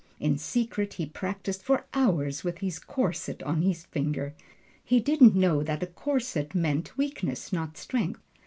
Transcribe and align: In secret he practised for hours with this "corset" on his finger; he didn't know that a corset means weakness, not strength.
In 0.19 0.39
secret 0.39 0.93
he 0.95 1.05
practised 1.05 1.61
for 1.61 1.85
hours 1.93 2.43
with 2.43 2.55
this 2.55 2.79
"corset" 2.79 3.43
on 3.43 3.61
his 3.61 3.85
finger; 3.85 4.33
he 4.83 4.99
didn't 4.99 5.35
know 5.35 5.61
that 5.61 5.83
a 5.83 5.85
corset 5.85 6.55
means 6.55 6.97
weakness, 6.97 7.53
not 7.53 7.77
strength. 7.77 8.19